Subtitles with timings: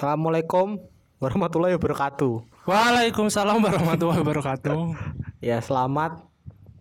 [0.00, 0.80] Assalamualaikum
[1.20, 2.64] warahmatullahi wabarakatuh.
[2.64, 4.96] Waalaikumsalam warahmatullahi wabarakatuh.
[5.44, 6.24] Ya selamat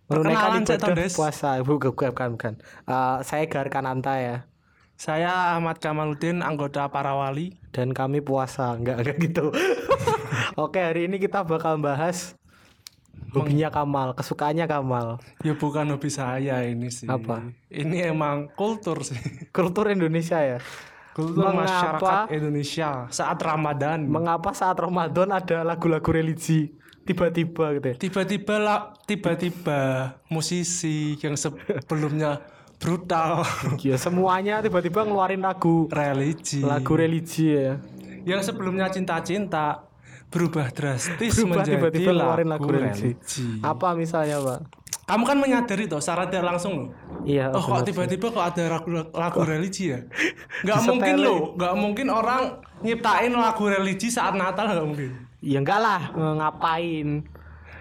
[0.07, 1.59] menunaikan ibadah puasa.
[1.68, 2.54] Bukan bukan bukan.
[2.87, 4.47] Eh, saya Gar Kananta ya
[4.96, 7.60] Saya Ahmad Kamaludin, anggota Parawali.
[7.75, 9.51] dan kami puasa enggak enggak gitu.
[10.63, 12.39] Oke hari ini kita bakal bahas
[13.36, 17.11] hobinya Kamal, kesukaannya Kamal, Ya bukan hobi saya ini sih.
[17.11, 17.51] Apa?
[17.68, 19.19] Ini emang kultur sih.
[19.51, 20.63] kultur Indonesia ya.
[21.11, 24.05] Kultur Mengapa- masyarakat Indonesia saat Ramadan.
[24.05, 27.95] Mengapa saat Ramadan ada lagu-lagu religi tiba-tiba gitu ya?
[27.97, 29.79] Tiba-tiba lah, tiba-tiba
[30.27, 32.39] musisi yang sebelumnya
[32.75, 33.44] brutal
[33.81, 36.61] Ya semuanya tiba-tiba ngeluarin lagu religi.
[36.61, 37.75] lagu religi ya.
[38.21, 39.83] yang sebelumnya cinta-cinta
[40.27, 43.01] berubah drastis Berubah menjadi tiba-tiba ngeluarin lagu, lagu religi.
[43.17, 43.47] religi.
[43.59, 44.59] Apa misalnya, Pak?
[45.09, 46.88] Kamu kan menyadari toh secara tidak langsung loh.
[47.25, 50.05] Iya, Oh kok tiba-tiba kok ada lagu, lagu religi ya?
[50.69, 55.11] Gak mungkin loh, gak mungkin orang nyiptain lagu religi saat Natal gak mungkin.
[55.41, 57.25] Ya enggak lah, ngapain?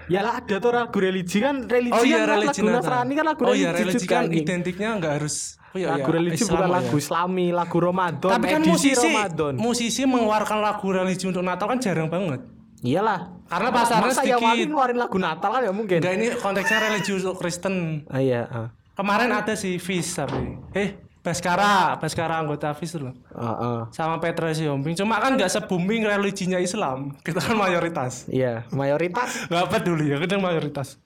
[0.08, 2.80] Ya lah ada tuh lagu religi kan religi Oh iya kan religi lagu Natal.
[2.80, 5.36] Nasrani kan lagu oh religi iya religi juga, kan identiknya nggak harus.
[5.68, 6.94] Oh iya, lagu iya, religi Islam bukan oh lagu.
[6.96, 9.52] Islami, lagu Ramadan, Tapi kan musisi Ramadan.
[9.60, 12.40] musisi mengeluarkan lagu religi untuk Natal kan jarang banget.
[12.80, 13.20] Iyalah.
[13.44, 14.44] Karena pasarnya Masa ya sedikit.
[14.44, 15.98] wali ngeluarin lagu Natal kan ya mungkin.
[15.98, 18.06] Enggak ini konteksnya religi untuk Kristen.
[18.06, 18.68] Ah, iya, ah.
[18.94, 23.14] Kemarin ada si Fis tapi eh Baskara, Baskara anggota Fis loh.
[23.30, 23.80] Ah, ah.
[23.90, 24.94] Sama Petra Siombing.
[24.94, 27.18] Cuma kan nggak se-booming religinya Islam.
[27.18, 28.26] Kita kan mayoritas.
[28.26, 31.02] Iya, mayoritas Nggak peduli ya, kita mayoritas.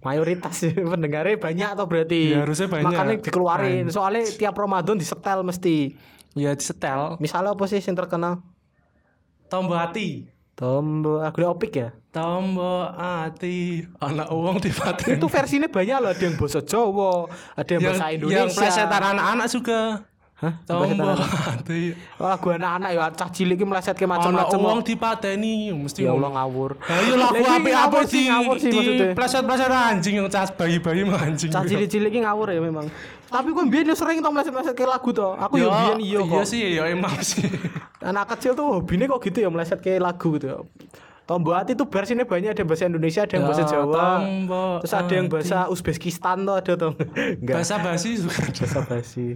[0.00, 2.86] mayoritas sih pendengarnya banyak atau berarti Iya, harusnya banyak.
[2.90, 5.94] makanya dikeluarin soalnya tiap Ramadan disetel mesti
[6.34, 7.14] Ya disetel.
[7.18, 8.42] misalnya apa sih yang terkenal
[9.46, 10.26] Tombo hati.
[10.62, 13.82] Tombo aku opik ya Tombo hati.
[13.98, 17.26] Anak uang di itu versinya banyak loh ada yang bahasa Jawa
[17.58, 19.80] ada yang, bahasa Indonesia Yang plesetan anak-anak juga.
[20.38, 20.54] Hah?
[20.62, 21.18] Tombo.
[22.22, 24.86] Oh, lagu anak-anak ya cah cilik ki meleset ke Anak macam-macam uang kok.
[24.86, 26.14] dipateni mesti ya.
[26.14, 29.06] Allah ngawur Ayo lagu Lah, iki apa apa ngawur di sih, ngawur sih maksudnya.
[29.18, 31.50] pleset-pleset anjing yang cas bayi-bayi mah anjing.
[31.50, 32.86] cah cilik-cilik ki ngawur ya memang
[33.32, 36.44] tapi biyen yo sering tau meleset-meleset ke lagu to aku yo biyen iya Iya kok
[36.44, 37.48] sih, ya emang sih.
[38.00, 40.58] anak kecil tuh hobinya kok gitu ya meleset ke lagu gitu ya
[41.22, 43.94] Tombo hati tuh versinya banyak ada bahasa Indonesia, ada yang bahasa Ya, Jawa.
[44.18, 46.92] Tombo Terus ada yang bahasa Uzbekistan tuh ada tuh.
[47.38, 47.54] Enggak.
[47.56, 49.26] Bahasa basi juga bahasa basi.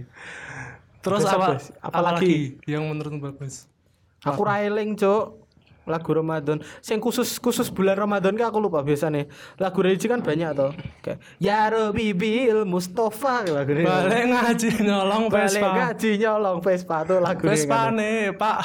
[0.99, 1.47] Terus Bahasa apa?
[1.55, 1.69] basi.
[1.79, 2.35] Apalagi Apalagi?
[2.67, 3.71] yang menurutmu bagus?
[4.19, 5.46] Aku railing, Cuk.
[5.87, 6.59] Lagu Ramadan.
[6.83, 9.25] Sing khusus khusus bulan Ramadan kan aku lupa biasanya.
[9.57, 10.71] Lagu religi kan banyak tuh.
[10.99, 13.87] Kayak Ya Rabbi bil Mustafa lagu ini.
[13.87, 15.69] Balik ngaji nyolong Balik Vespa.
[15.71, 18.59] ngaji nyolong Vespa tuh lagu Vespa nih, Pak.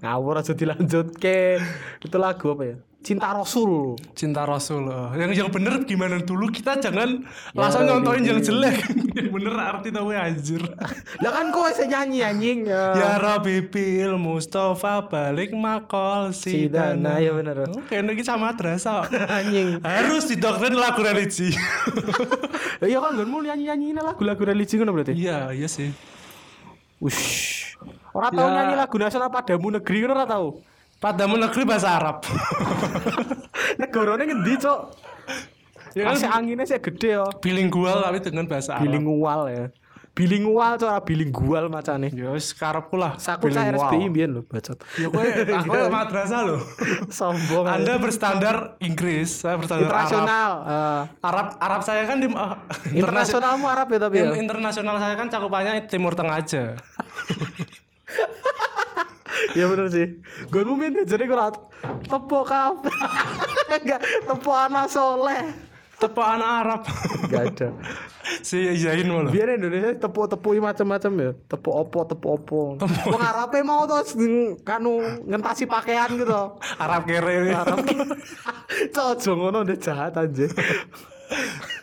[0.00, 1.60] Ngawur aja dilanjut ke
[2.00, 2.76] itu lagu apa ya?
[2.98, 3.94] Cinta Rasul.
[4.12, 4.84] Cinta Rasul.
[4.84, 5.14] oh.
[5.14, 7.22] Yang yang bener gimana dulu kita jangan
[7.54, 8.28] langsung Ya, nyontoin Bibi.
[8.28, 8.76] yang jelek.
[9.14, 10.62] yang bener arti tahu anjir.
[11.22, 12.58] Lah kan kok saya nyanyi anjing.
[12.66, 17.22] Ya Rabbi bil Mustafa balik makol Si si Dana Dana.
[17.22, 17.70] ya bener.
[17.70, 19.06] Oke, ini sama madrasah.
[19.40, 19.78] anjing.
[19.80, 21.54] Harus didoktrin lagu religi.
[22.78, 25.10] Iya kan gonmu nyanyi-nyanyi lagu-lagu religi ngono berarti.
[25.10, 25.90] Iya, iya sih.
[26.98, 27.74] Wush.
[28.10, 28.54] Ora tau Ya.
[28.54, 30.62] nyanyi lagu nasional padamu negeri ngono ora tau.
[30.98, 32.26] Padamu negeri bahasa Arab.
[33.80, 34.80] Negarane ngendi, Cok?
[35.94, 37.26] ya Ya kan anginnya sih gede yo.
[37.38, 38.84] bilingual tapi dengan bahasa Arab.
[38.84, 39.66] Bilingual ya.
[40.10, 42.10] Bilingual Cok, ora bilingual macane.
[42.10, 43.14] Ya wis karepku lah.
[43.16, 43.78] Saku bilingual.
[43.78, 44.74] RSBI mbiyen lho, bacot.
[44.98, 45.22] Ya kowe
[45.62, 46.60] aku madrasah loh.
[47.08, 47.70] Sombong.
[47.70, 50.02] Anda berstandar Inggris, saya berstandar Arab.
[50.10, 50.50] internasional.
[50.66, 52.58] eh, Arab Arab saya kan di uh,
[53.00, 54.34] internasionalmu Arab ya tapi ya.
[54.34, 56.74] In- internasional saya kan cakupannya Timur Tengah aja.
[59.54, 60.06] Iya bener sih.
[60.48, 61.38] Gue mungkin jadi gue
[62.08, 62.90] tepuk kafe.
[63.68, 65.42] Enggak, tepuk anak soleh.
[65.98, 66.80] Tepuk anak Arab.
[67.26, 67.68] Enggak ada.
[68.44, 69.32] si Zain malah.
[69.34, 71.30] Biar Indonesia tepuk-tepuk macam-macam ya.
[71.50, 72.60] Tepuk opo, tepuk opo.
[72.78, 76.54] Wong Arabe mau ng- kanu ngentasi pakaian gitu.
[76.78, 77.50] Arab kere.
[77.50, 77.82] Arab.
[78.94, 80.46] Cocok ngono udah jahat aja.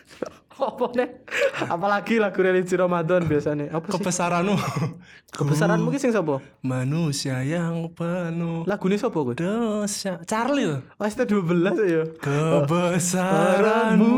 [0.56, 1.08] Apa nih?
[1.74, 3.70] Apalagi lagu religi Ramadan biasanya.
[3.76, 3.92] Apa sih?
[4.00, 4.56] Kebesaranmu.
[5.36, 6.40] Kebesaran mungkin sing sapa?
[6.64, 9.36] Manusia yang penuh Lagu ini sapa gue?
[9.36, 10.16] dosa.
[10.24, 10.80] Charlie loh.
[10.96, 12.02] Oh, ST12 ya.
[12.16, 14.16] Kebesaranmu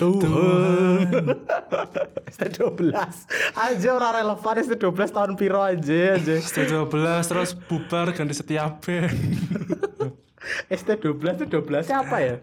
[0.00, 1.12] Tuhan.
[2.26, 2.80] ST12.
[3.52, 6.34] Aja orang relevan ST12 tahun piro aja aja.
[6.40, 6.88] Setelah
[7.20, 9.12] 12 terus bubar ganti setiap band.
[10.72, 12.36] ST12 itu 12 nya apa ya?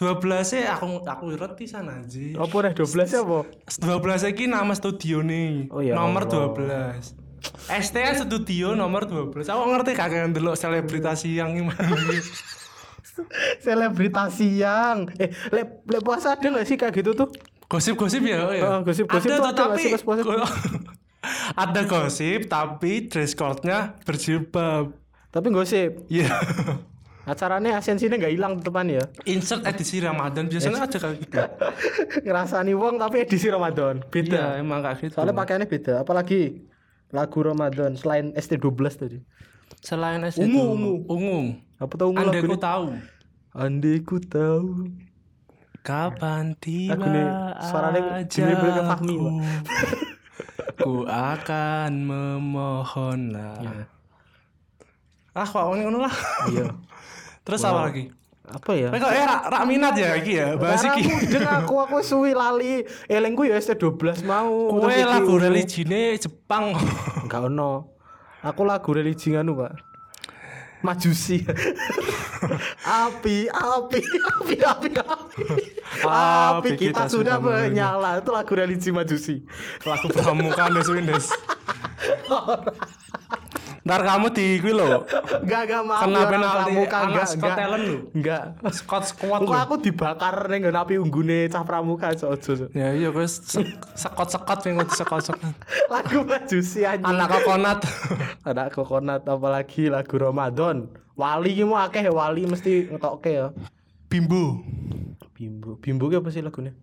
[0.00, 0.16] 12
[0.48, 2.40] sih aku aku ngerti sana aja.
[2.40, 3.40] Apa dah 12 nya apa?
[3.68, 5.68] 12 iki nama studio nih.
[5.68, 6.96] Oh, ya nomor Allah.
[6.96, 7.20] 12.
[7.68, 9.44] STA studio nomor 12.
[9.44, 11.84] Aku ngerti kagak ndelok selebritas yang gimana.
[13.60, 15.12] Selebritas siang.
[15.20, 17.28] Eh, le, le puasa ada gak sih kayak gitu tuh?
[17.68, 18.62] Gosip-gosip ya, oh ya.
[18.64, 20.22] Oh, gosip-gosip ada tuh ada tapi pas puasa?
[21.52, 24.96] ada gosip tapi dress code-nya berjilbab.
[25.28, 26.08] Tapi gosip.
[26.08, 26.32] Iya.
[27.30, 29.04] Acaranya esensinya nggak hilang teman ya.
[29.22, 31.38] Insert edisi Ramadan biasanya ada kayak gitu.
[32.26, 34.02] Ngerasani wong tapi edisi Ramadan.
[34.02, 34.42] Iya, Beda.
[34.58, 35.14] emang kayak gitu.
[35.14, 35.94] Soalnya pakaiannya beda.
[36.02, 36.66] Apalagi
[37.14, 39.18] lagu Ramadan selain ST12 tadi.
[39.78, 40.94] Selain es Ungu, itu, ungu.
[41.06, 41.38] ungu.
[41.78, 42.84] Apa tahu ungu Andai ku tahu.
[43.54, 44.66] Andai ku tahu.
[45.80, 49.16] Kapan tiba Lagunya suaranya dirimbel ke Fahmi,
[50.84, 53.88] Ku akan memohon lah
[55.32, 56.12] Ah kok ngono lah
[56.52, 56.68] Iya.
[57.50, 58.04] Terus apa lagi?
[58.46, 58.88] Apa ya?
[58.94, 61.02] Kok eh rak, rak minat ya iki ya bahas iki
[61.42, 62.86] aku aku aku suwi lali.
[63.10, 64.70] Elengku ya ST12 mau.
[64.86, 66.78] Iki lagu religine Jepang
[67.26, 67.98] Enggak ono.
[68.46, 69.72] Aku lagu religi nganu, Pak.
[70.80, 71.44] Majusi.
[73.04, 75.42] api, api, api, api, api.
[76.08, 78.24] Api kita, sudah menyala.
[78.24, 79.44] Itu lagu religi Majusi.
[79.84, 81.28] Lagu pramuka Des Windes
[83.80, 85.08] Ntar kamu di gue lo
[85.40, 86.02] Enggak, enggak maaf.
[86.04, 87.56] Kena ya, orang penalti enggak, Scott enggak.
[87.56, 87.96] Talent lu.
[88.12, 88.42] Enggak.
[88.76, 92.66] Scott squad lo aku dibakar ning nggon api unggune cah pramuka aja aja.
[92.76, 93.26] Ya iya gue
[93.96, 95.52] sekot-sekot yang gue sekot-sekot
[95.88, 97.00] Lagu Majusi aja.
[97.00, 97.78] Anak kokonat
[98.44, 100.92] Anak kokonat apalagi lagu Ramadan.
[101.16, 103.46] Wali ki mau akeh ya, wali mesti ngetokke ya.
[104.12, 104.60] Bimbo
[105.32, 105.80] Bimbo.
[105.80, 106.76] Bimbo ki apa sih lagunya?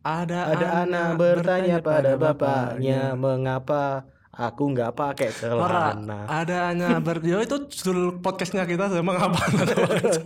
[0.00, 4.08] Ada, Ada anak bertanya pada bapaknya mengapa
[4.40, 6.24] aku nggak pakai celana.
[6.24, 9.42] ada hanya ber Yo, itu judul podcastnya kita sama ngapa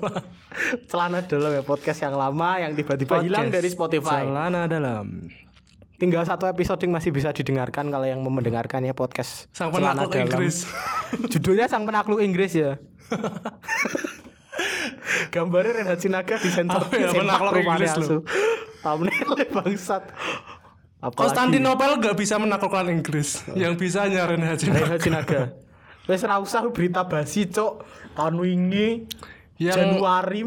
[0.91, 4.23] celana dulu ya podcast yang lama yang tiba-tiba hilang dari Spotify.
[4.23, 5.27] Celana dalam
[5.95, 10.27] Tinggal satu episode yang masih bisa didengarkan kalau yang mau mendengarkannya podcast Sang penakluk Dalam.
[10.27, 10.67] Inggris.
[11.33, 12.83] Judulnya Sang Penakluk Inggris ya.
[15.35, 18.27] Gambarnya Renhat Sinaga di sensor Apa ya, penakluk Inggris asu.
[18.83, 20.03] Thumbnailnya bangsat.
[21.05, 23.45] Apalagi Konstantinopel gak bisa menaklukkan Inggris.
[23.53, 24.25] Yang bisa Sinaga.
[24.33, 25.41] Renhat Sinaga.
[26.09, 27.85] Wes ra usah berita basi, Cok.
[28.17, 29.05] Tahun wingi
[29.61, 30.41] Yang- Januari.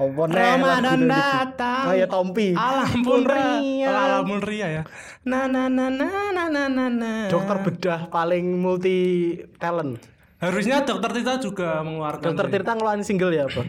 [0.00, 0.22] Apa?
[0.32, 1.84] Ramadan datang.
[1.92, 2.56] Oh ya Tompi.
[2.56, 3.60] Alam pun ria.
[3.60, 3.88] ria.
[3.92, 4.82] Alam pun ria ya.
[5.28, 7.12] Na na na na na na na na.
[7.28, 10.00] Dokter bedah paling multi talent.
[10.40, 12.32] Harusnya dokter Tita juga mengeluarkan.
[12.32, 13.68] Dokter Tirta ngeluarin single ya apa?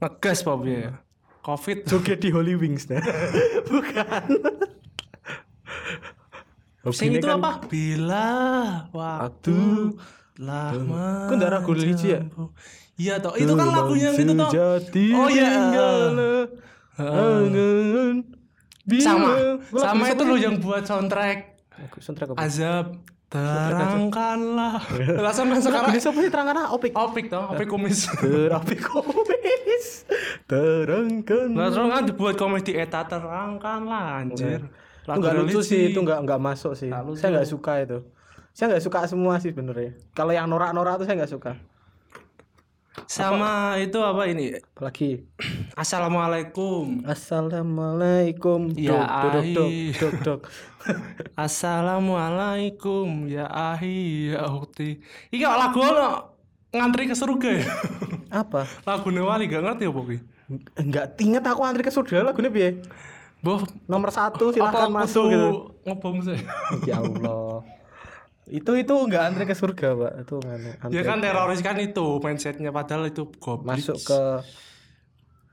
[0.00, 1.04] Ngegas Pop ya.
[1.46, 1.78] Covid.
[1.90, 2.98] Joget di Holy Wings nah.
[3.70, 4.24] Bukan.
[6.90, 7.66] Sing itu kan apa?
[7.70, 8.28] Bila
[8.90, 9.58] waktu
[10.34, 10.70] telah
[11.30, 12.20] Kok nggak ragu religi ya?
[12.98, 13.38] Iya toh.
[13.38, 14.50] Itu kan lagunya yang itu toh.
[15.14, 15.50] Oh iya.
[19.02, 19.30] Sama.
[19.70, 21.56] Sama itu loh yang buat soundtrack
[22.00, 22.38] soundtrack apa?
[22.40, 22.86] Azab
[23.26, 24.78] terangkanlah.
[25.18, 25.98] Langsung Lagu sekarang.
[25.98, 26.94] siapa sih terangkan Opik.
[26.94, 28.06] Opik toh, opik kumis.
[28.22, 30.06] Terapi komis
[30.46, 31.48] terangkan.
[31.52, 34.62] Langsung kan dibuat komedi eta terangkanlah anjir.
[35.06, 36.90] Itu nggak lucu sih, itu nggak nggak masuk sih.
[37.18, 37.98] Saya nggak suka itu.
[38.56, 39.94] Saya nggak suka semua sih sebenarnya.
[40.16, 41.52] Kalau yang norak-norak itu saya nggak suka.
[43.06, 44.58] Sama itu apa ini?
[44.58, 45.22] Apalagi
[45.82, 47.06] Assalamualaikum.
[47.06, 48.74] Assalamualaikum.
[48.74, 50.40] Ya, dok, dok, dok, dok, dok.
[51.38, 54.98] Assalamualaikum ya ahi ya ukti.
[55.30, 56.34] Iki lagu ono
[56.74, 57.66] ngantri ke surga ya.
[58.42, 58.66] Apa?
[58.82, 60.18] lagu wali gak ngerti apa ki?
[60.76, 62.82] Enggak inget aku antri ke surga lagunya piye?
[63.38, 65.48] Boh, Nomor satu apa silahkan masuk gitu.
[65.86, 66.38] Ngebom sih.
[66.90, 67.62] Ya Allah.
[68.46, 70.12] itu itu enggak antri ke surga, Pak.
[70.22, 73.74] Itu nganu, antri Ya kan teroris kan itu mindsetnya padahal itu goblok.
[73.74, 74.20] masuk ke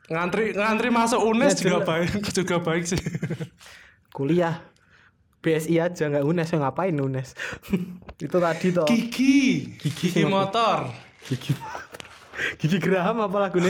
[0.07, 1.88] ngantri ngantri masuk UNES Ya, juga jelas.
[1.89, 3.01] baik juga baik sih.
[4.09, 4.62] kuliah.
[5.43, 7.35] BSI aja nggak UNES ya ngapain UNES?
[8.25, 8.88] itu tadi toh.
[8.88, 10.88] Gigi, gigi motor.
[11.27, 11.51] Gigi.
[12.59, 13.69] Gigi Graham apa lagunya?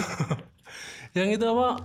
[1.12, 1.84] Yang itu apa?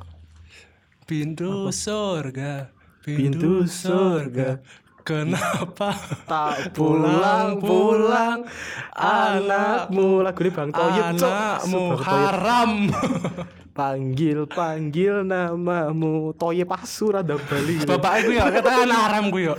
[1.04, 2.68] Pintu surga,
[3.00, 4.60] Pintu surga.
[5.08, 5.96] Kenapa
[6.28, 8.44] Tak pulang-pulang
[8.92, 12.72] anakmu lagunya Bang Toyib anakmu haram?
[13.78, 17.88] panggil panggil namamu Toyib asu rada Bali gitu.
[17.88, 19.56] Bapak gue ya kata anak haram gue ya.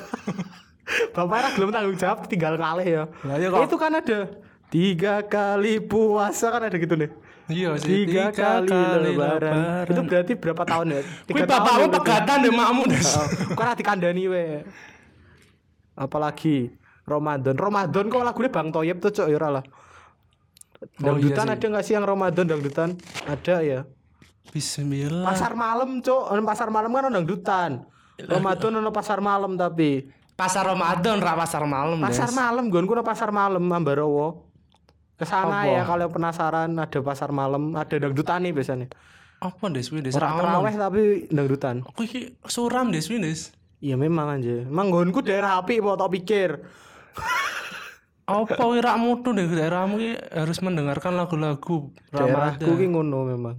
[1.18, 3.04] Bapak belum tanggung jawab tinggal ngalih ya.
[3.50, 3.66] Kok.
[3.66, 4.30] Itu kan ada
[4.70, 7.10] tiga kali puasa kan ada gitu nih.
[7.50, 8.06] Iya sih.
[8.06, 8.70] Tiga, kali,
[9.10, 9.90] lebaran.
[9.90, 11.02] Itu berarti berapa tahun ya?
[11.26, 13.10] Kuwi bapakmu pegatan deh makmu des.
[13.58, 14.46] Kok ora dikandani we.
[16.00, 16.72] Apalagi
[17.04, 17.60] Ramadan.
[17.60, 19.60] Ramadan kok lagunya Bang Toyib tuh cok ya lah.
[19.60, 21.54] Oh, iya Dangdutan sih.
[21.60, 22.90] ada nggak sih yang Ramadan dangdutan?
[23.28, 23.80] Ada ya.
[24.50, 25.28] Bismillah.
[25.28, 27.72] Pasar malam cok, pasar malam kan dangdutan.
[28.20, 32.36] Ramadan ono pasar malam tapi Pasar Ramadan, ra pasar malam, pasar Des.
[32.40, 34.40] malam gue kuno pasar malam Ambarawa.
[35.20, 35.68] Ke sana Apa?
[35.68, 38.88] ya kalau penasaran ada pasar malam, ada dangdutan nih biasanya.
[39.44, 40.16] Apa des wih des?
[40.16, 40.40] Ora Ra ono.
[40.64, 41.84] terawih tapi dangdutan.
[41.84, 43.52] Aku iki suram des wih des.
[43.80, 44.68] Iya memang aja.
[44.68, 46.60] Emang nggonku daerah api mau tak pikir.
[48.30, 52.78] apa wirakmu tuh di daerahmu ki harus mendengarkan lagu-lagu Daerahku Ramadan.
[52.78, 53.56] ki ngono memang.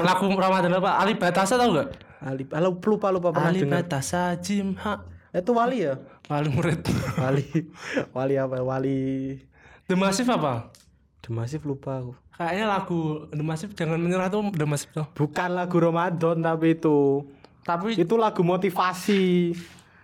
[0.00, 0.96] Lagu Ramadan apa?
[0.96, 2.00] Ali Batasa tau gak?
[2.24, 3.84] Ali, halo lupa lupa pernah Ali dengar.
[3.84, 5.04] Batasa Jimha.
[5.36, 6.00] Itu wali ya?
[6.32, 6.80] Wali murid.
[7.20, 7.44] Wali,
[8.16, 8.56] wali apa?
[8.64, 8.98] Wali
[9.84, 10.72] The Massive apa?
[11.20, 12.16] The Massive lupa aku.
[12.40, 15.06] Kayaknya lagu The Massive jangan menyerah tuh The Massive tuh.
[15.12, 17.28] Bukan lagu Ramadan tapi itu.
[17.60, 19.52] Tapi Itu lagu motivasi.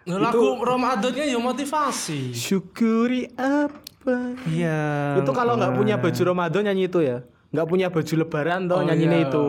[0.07, 2.31] lagu Ramadannya ya motivasi.
[2.31, 4.39] Syukuri apa?
[4.47, 5.19] Iya.
[5.19, 7.27] itu kalau nggak punya baju Ramadan nyanyi itu ya.
[7.51, 9.27] Nggak punya baju Lebaran toh Oh, nyanyinya iya.
[9.27, 9.47] itu.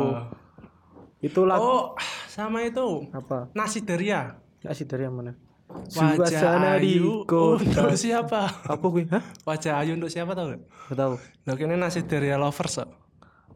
[1.21, 1.83] Itu lagu Oh,
[2.25, 3.05] sama itu.
[3.13, 3.53] apa?
[3.53, 4.33] Nasi Deria.
[4.65, 5.37] Dari yang mana?
[5.67, 7.59] Wajah Ayu kota.
[7.61, 8.49] untuk siapa?
[8.65, 9.03] Apa gue?
[9.11, 9.23] Hah?
[9.45, 10.63] Wajah Ayu untuk siapa tau gak?
[10.89, 11.13] Gak tahu.
[11.43, 12.89] Nah, ini nasi Deria lovers kok.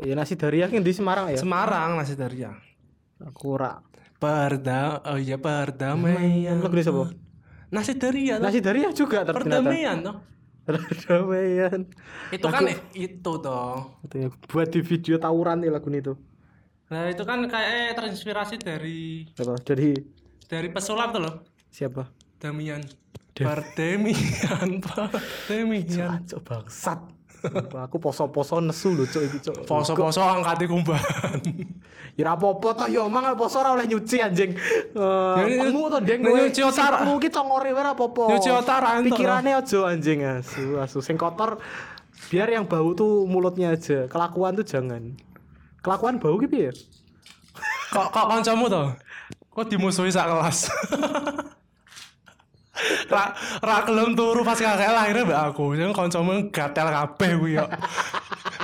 [0.01, 1.37] Ya nasi dari yang di Semarang ya.
[1.37, 2.51] Semarang nasi Deria.
[3.21, 3.77] Aku ora.
[4.21, 6.61] Perda, oh iya perdamaian.
[6.61, 7.09] Lagu siapa?
[7.73, 8.45] Nasi Deria tuh.
[8.45, 9.41] Nasi dari yang juga ternyata.
[9.65, 10.15] Perdamaian tuh.
[10.61, 11.79] Perdamaian.
[12.29, 13.97] Itu kan itu toh.
[14.05, 16.21] Itu ya, buat di video tawuran nih lagu ini tuh.
[16.93, 19.57] Nah, itu kan kayak terinspirasi dari Apa?
[19.57, 19.95] Jadi
[20.45, 21.35] dari pesulap tuh loh.
[21.71, 22.05] siapa?
[22.37, 22.83] Damian.
[23.31, 26.21] Perdemian, Perdemian.
[26.29, 26.99] Cok bangsat.
[27.73, 29.55] Aku poso-poso nesu lho cok iki cok.
[29.65, 31.39] Poso-poso angkati kumbahan.
[32.19, 34.51] Ya ora apa-apa toh ya omang poso ora oleh nyuci anjing.
[34.51, 36.75] Eh, Ya, Kamu to Deng ini kowe nyuci otak.
[36.75, 38.35] sikapmu ki congore ora apa-apa.
[38.35, 41.63] Nyuci otak Pikirane aja anjing asu asu sing kotor
[42.27, 44.11] biar yang bau tuh mulutnya aja.
[44.11, 45.15] Kelakuan tuh jangan.
[45.79, 46.75] Kelakuan bau ki piye?
[47.91, 48.91] kok kok kancamu toh?
[49.55, 50.67] Kok dimusuhi sak kelas?
[53.09, 55.75] ra ra gelem turu pas kakek lahirnya mbak aku.
[55.77, 57.65] Sing kancamu gatel kabeh kuwi yo.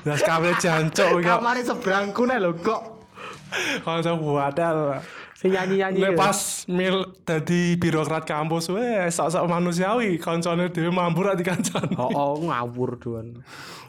[0.05, 1.23] Das kabeh jancuk kuwi.
[1.23, 2.81] Kamare seberangku nek lho kok
[3.85, 5.01] Kancamu gatel.
[5.37, 6.01] Sing nyanyi-nyanyi.
[6.01, 6.17] Nek ya.
[6.17, 11.93] pas mil dadi birokrat kampus weh sok-sok manusiawi kancane dhewe mampu ra dikancan.
[11.97, 13.41] Oh, oh ngawur doan.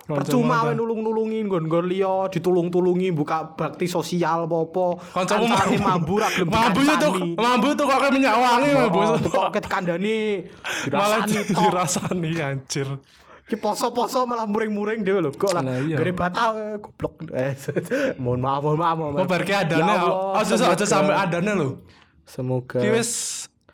[0.08, 5.00] Percuma wae nulung-nulungi nggon-nggon liya, ditulung-tulungi buka bakti sosial apa-apa.
[5.12, 5.88] Kancamu Kancane mampu.
[5.88, 8.98] mambu ra gelem Mampu yo tuh, mampu tuh kok minyak wangi mampu.
[9.04, 10.44] Oh, kok kandani
[10.88, 12.88] Malah dirasani dirasani anjir.
[13.48, 15.64] Ki poso-poso malah muring-muring dhewe lho kok lah.
[15.64, 15.96] Iya.
[15.96, 17.32] Gede batal goblok.
[17.32, 17.56] Eh,
[18.22, 18.94] mohon maaf, mohon maaf.
[18.94, 19.30] mohon Kok maaf.
[19.32, 21.68] bar ki Ya adane Allah, aja aja semoga- sampai adane lho.
[22.28, 22.78] Semoga.
[22.78, 23.10] Ki wis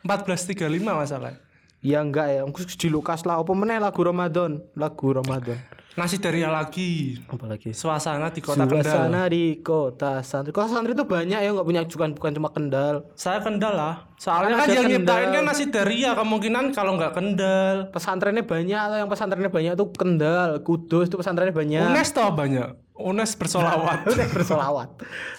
[0.07, 1.35] 14.35 masalah.
[1.83, 5.59] Ya enggak ya, engko di Lukas lah apa meneh lagu Ramadan, lagu Ramadan.
[5.95, 7.15] Nasi Daria lagi.
[7.31, 8.83] Apalagi Suasana di kota Kendal.
[8.83, 10.51] Suasana di kota santri.
[10.51, 13.07] Kota santri itu banyak ya nggak punya bukan bukan cuma Kendal.
[13.15, 13.95] Saya Kendal lah.
[14.19, 17.75] Soalnya Kan yang nyiptain kan Nasi Daria kemungkinan kalau nggak Kendal.
[17.95, 21.87] Pesantrennya banyak atau yang pesantrennya banyak itu Kendal, Kudus itu pesantrennya banyak.
[21.87, 22.69] UNES toh banyak.
[22.99, 24.03] UNES bersolawat.
[24.11, 24.89] Udah bersolawat.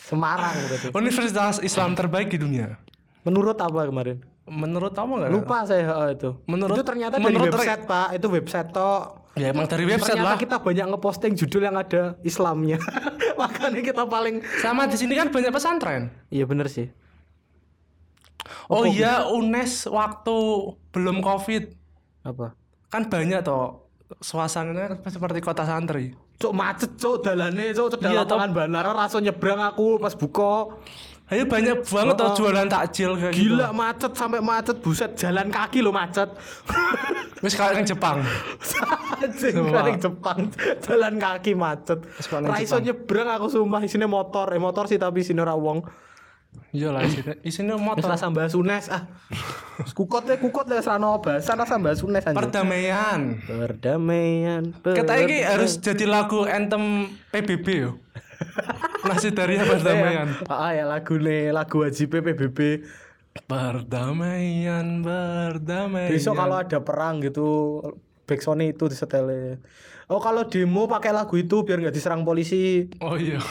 [0.09, 0.89] Semarang berarti.
[0.97, 2.81] Universitas Islam terbaik di dunia.
[3.29, 4.25] Menurut apa kemarin?
[4.49, 5.31] Menurut kamu nggak?
[5.37, 6.31] Lupa saya oh, itu.
[6.49, 8.09] Menurut- itu ternyata menurut dari website pak.
[8.17, 9.26] Itu website toh.
[9.37, 10.41] Ya emang dari website ternyata lah.
[10.41, 12.81] kita banyak ngeposting judul yang ada Islamnya.
[13.41, 14.41] Makanya kita paling.
[14.65, 16.09] Sama di sini kan banyak pesantren.
[16.33, 16.89] Iya bener sih.
[18.73, 20.37] Oh iya UNES waktu
[20.91, 21.65] belum COVID
[22.27, 22.55] Apa?
[22.87, 23.91] kan banyak toh
[24.23, 26.15] suasananya seperti kota santri.
[26.39, 30.79] Cuk macet cuk dalane cuk cedal Iya, lapangan bandara rasa nyebrang aku pas buka.
[31.27, 32.39] Ayo banyak banget Oh.
[32.39, 33.59] jualan takjil kayak gitu.
[33.59, 36.31] Gila macet sampai macet buset jalan kaki lo macet.
[37.43, 38.23] Wis yang Jepang.
[39.19, 39.75] Anjing Sumpah.
[39.75, 40.39] kali Jepang
[40.81, 41.99] jalan kaki macet.
[42.23, 45.83] kayak Ra iso nyebrang aku sumpah isine motor, eh motor sih tapi isine ora wong.
[46.71, 47.05] Iya lah
[47.43, 48.09] isinya Wis motor.
[48.09, 49.05] rasa mbah sunes ah.
[49.99, 52.39] Kukot le kukot le serano bahasan rasa mbah sunes anjing.
[52.39, 53.21] Perdamaian.
[53.43, 54.63] Perdamaian.
[54.79, 57.99] Kita ini harus jadi lagu anthem PBB yo.
[59.07, 60.29] Nasi Daria Perdamaian.
[60.47, 62.83] Ah ya lagu nih lagu wajib PBB.
[63.47, 66.11] Perdamaian, perdamaian.
[66.11, 67.79] Besok kalau ada perang gitu
[68.25, 69.61] backsoundnya itu disetele.
[70.07, 73.43] Oh kalau demo pakai lagu itu biar nggak diserang polisi, Oh iya.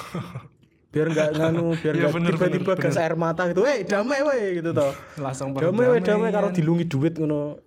[0.89, 3.67] biar nggak nganu, biar Iya, nggak bener, tiba-tiba gas air mata gitu.
[3.67, 4.95] Eh damai weh gitu toh.
[5.19, 7.59] Langsung Damai weh damai karo dilungi duit ngono.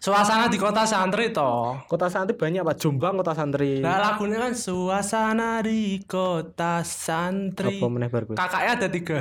[0.00, 1.84] Suasana di kota santri toh.
[1.90, 3.82] Kota santri banyak Pak Jombang kota santri.
[3.82, 7.80] Nah lagunya kan suasana di kota santri.
[7.80, 8.08] Apa meneh?
[8.08, 9.20] Kakaknya ada tiga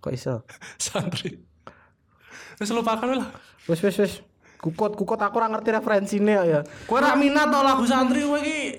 [0.00, 0.44] Kok iso?
[0.80, 1.40] santri.
[2.56, 3.28] Terus lupakan lah.
[3.68, 4.12] Wes wes wes.
[4.60, 6.60] Kukot kukot aku ora ngerti referensine ya.
[6.84, 8.76] Kue rak minat toh lagu santri kowe iki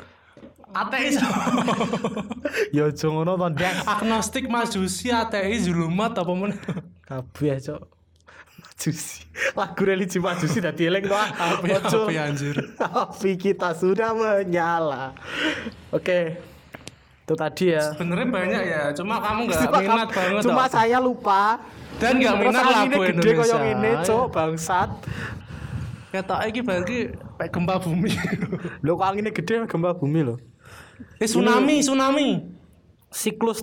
[0.74, 1.18] ateis.
[2.76, 3.48] Ya aja ngono to.
[3.88, 6.52] Agnostik, majusi, ateis, zulumat apa men?
[7.08, 8.00] Kabeh cok.
[8.82, 9.22] Majusi.
[9.62, 11.14] Lagu religi majusi dadi eling to.
[11.14, 12.00] Ojo.
[12.10, 12.58] apa anjir.
[13.06, 15.14] Api kita sudah menyala.
[15.94, 16.42] Oke.
[17.22, 17.94] Itu tadi ya.
[17.94, 20.74] Sebenarnya banyak ya, cuma kamu nggak minat banget cuma toh.
[20.74, 21.62] saya lupa.
[22.02, 23.38] Dan nggak minat lagu gede Indonesia.
[23.38, 24.90] koyo ngene, cok, bangsat.
[26.12, 26.98] Ketok iki berarti
[27.38, 28.12] kayak gempa bumi.
[28.84, 30.38] Lho kok anginnya gede gempa bumi loh.
[31.22, 32.30] eh tsunami, tsunami.
[33.14, 33.62] Siklus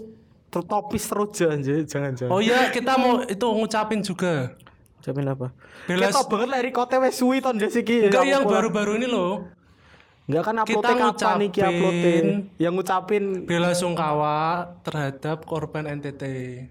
[0.49, 2.31] tropis teruja anjir, jangan-jangan.
[2.31, 4.55] Oh iya, kita mau itu ngucapin juga.
[4.99, 5.55] Jamin apa?
[5.85, 8.07] Bela- Kita banget lah rekote wes suwi ton jas iki.
[8.07, 9.47] Enggak Ya yang baru-baru ini loh.
[10.26, 12.26] Enggak kan uploadnya Kita kapan iki uploadin?
[12.57, 14.38] Yang ngucapin Bela sungkawa
[14.83, 16.23] terhadap korban NTT.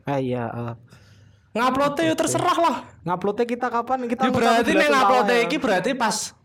[0.03, 0.73] Ah iya, ah.
[1.51, 2.75] Nguploadnya ya terserah lah.
[3.01, 4.05] Nguploadnya kita kapan?
[4.05, 5.43] Kita Ya berarti nih nguploadnya ya.
[5.43, 6.37] iki berarti pas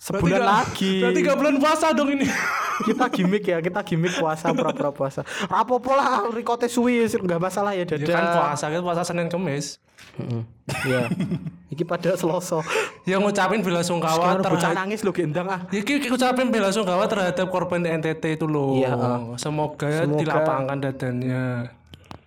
[0.00, 0.94] sebulan berarti nggak- lagi.
[0.98, 2.24] Berarti gak bulan puasa dong ini.
[2.88, 5.20] kita gimmick ya, kita gimmick puasa pura-pura puasa.
[5.44, 8.08] Rapopo lah rekote suwi enggak masalah ya ya dadah.
[8.08, 9.76] kan puasa kan puasa Senin Kamis.
[10.16, 10.42] Heeh.
[10.88, 11.02] Iya.
[11.68, 12.64] Iki pada Selasa.
[13.04, 15.60] Yang ngucapin bela sungkawa terhadap nangis lo gendang ah.
[15.68, 18.80] Ya ki ucapin bela sungkawa terhadap korban NTT itu loh.
[18.80, 19.20] Iya, ah.
[19.36, 21.44] Semoga, Semoga- dilapangkan dadannya.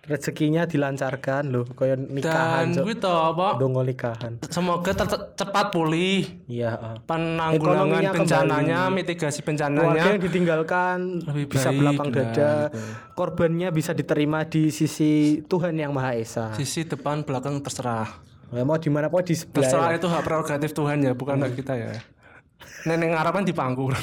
[0.04, 2.64] Rezekinya dilancarkan loh, kayak Dan nikahan.
[2.76, 2.84] Cok.
[2.84, 3.48] gue tau apa?
[3.56, 4.36] Dongo nikahan.
[4.52, 4.92] Semoga
[5.32, 6.44] cepat pulih.
[6.44, 7.00] Iya.
[7.08, 10.04] Penanggulangan bencananya, mitigasi keluarga bencananya.
[10.12, 12.80] yang ditinggalkan Lebih bisa baik, belakang nah, dada gitu.
[13.16, 18.08] korbannya bisa diterima di sisi Tuhan yang Maha Esa Sisi depan belakang terserah.
[18.52, 19.96] ya, mau di mana pun di sebelah Terserah ya.
[19.96, 21.96] itu hak prerogatif Tuhan ya, bukan hak kita ya.
[22.84, 23.88] Neneng harapan di pangku.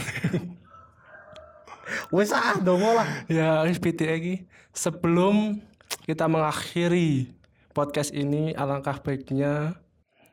[2.15, 3.77] wes ah dongo lah ya, wis.
[4.71, 5.59] Sebelum
[6.01, 7.29] kita mengakhiri
[7.77, 9.77] podcast ini, alangkah baiknya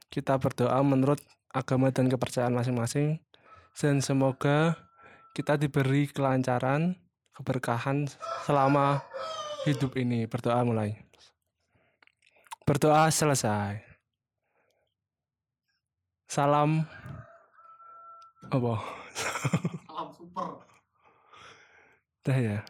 [0.08, 1.20] kita berdoa menurut
[1.52, 3.20] agama dan kepercayaan masing-masing
[3.76, 4.80] dan semoga
[5.36, 6.96] kita diberi kelancaran,
[7.36, 8.08] keberkahan
[8.48, 9.04] selama
[9.68, 10.24] hidup ini.
[10.24, 10.96] Berdoa mulai.
[12.64, 13.84] Berdoa selesai.
[16.28, 16.84] Salam
[18.48, 18.74] apa?
[19.88, 20.64] alam super
[22.24, 22.60] Dah ya.